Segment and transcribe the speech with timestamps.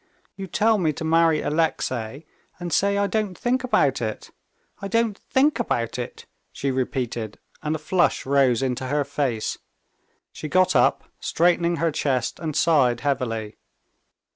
[0.35, 2.25] You tell me to marry Alexey,
[2.59, 4.31] and say I don't think about it.
[4.81, 9.59] I don't think about it!" she repeated, and a flush rose into her face.
[10.31, 13.57] She got up, straightening her chest, and sighed heavily.